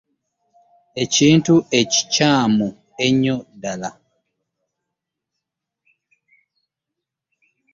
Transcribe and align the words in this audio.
Ekintu 1.03 1.55
ekikyamu 1.79 2.67
ennyo 3.05 3.35
ddala. 3.51 3.89